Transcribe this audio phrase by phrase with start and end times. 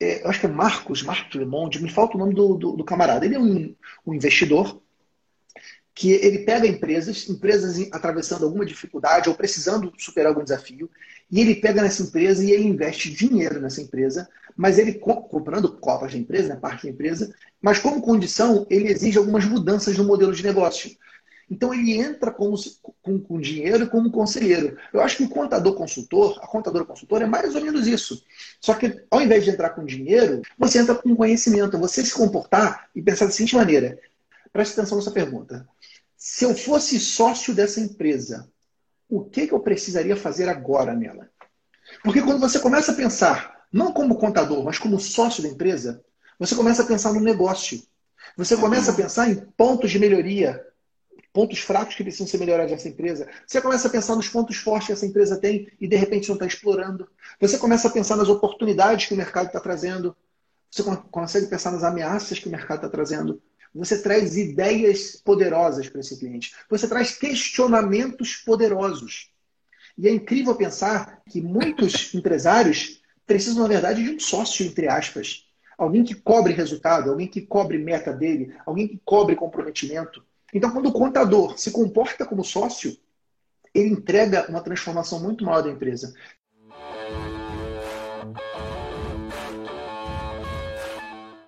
[0.00, 2.84] é, eu acho que é Marcos, Marcos Lemonde, me falta o nome do, do, do
[2.84, 3.26] camarada.
[3.26, 3.74] Ele é um,
[4.06, 4.80] um, investidor
[5.94, 10.90] que ele pega empresas, empresas atravessando alguma dificuldade ou precisando superar algum desafio,
[11.30, 14.26] e ele pega nessa empresa e ele investe dinheiro nessa empresa,
[14.56, 19.18] mas ele comprando cotas da empresa, né, parte da empresa, mas como condição ele exige
[19.18, 20.90] algumas mudanças no modelo de negócio.
[21.50, 22.54] Então ele entra com,
[23.02, 24.76] com, com dinheiro como conselheiro.
[24.92, 28.22] Eu acho que o contador consultor, a contadora consultora é mais ou menos isso.
[28.60, 31.78] Só que ao invés de entrar com dinheiro, você entra com conhecimento.
[31.78, 33.98] Você se comportar e pensar da seguinte maneira.
[34.52, 35.66] Preste atenção nessa pergunta.
[36.16, 38.48] Se eu fosse sócio dessa empresa,
[39.08, 41.28] o que, que eu precisaria fazer agora nela?
[42.04, 46.04] Porque quando você começa a pensar, não como contador, mas como sócio da empresa,
[46.38, 47.82] você começa a pensar no negócio.
[48.36, 50.64] Você começa a pensar em pontos de melhoria,
[51.32, 53.28] pontos fracos que precisam ser melhorados nessa empresa.
[53.46, 56.34] Você começa a pensar nos pontos fortes que essa empresa tem e de repente não
[56.34, 57.08] está explorando.
[57.40, 60.16] Você começa a pensar nas oportunidades que o mercado está trazendo.
[60.70, 63.40] Você consegue pensar nas ameaças que o mercado está trazendo.
[63.74, 66.52] Você traz ideias poderosas para esse cliente.
[66.68, 69.30] Você traz questionamentos poderosos.
[69.96, 75.46] E é incrível pensar que muitos empresários precisam, na verdade, de um sócio, entre aspas.
[75.78, 80.24] Alguém que cobre resultado, alguém que cobre meta dele, alguém que cobre comprometimento.
[80.52, 82.96] Então, quando o contador se comporta como sócio,
[83.74, 86.14] ele entrega uma transformação muito maior da empresa.